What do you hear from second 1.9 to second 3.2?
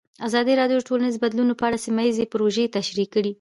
ییزې پروژې تشریح